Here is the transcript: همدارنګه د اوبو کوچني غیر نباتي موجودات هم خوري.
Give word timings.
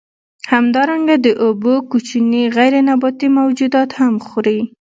همدارنګه 0.51 1.15
د 1.25 1.27
اوبو 1.43 1.73
کوچني 1.89 2.43
غیر 2.57 2.73
نباتي 2.89 3.27
موجودات 3.39 3.89
هم 3.99 4.13
خوري. 4.27 4.59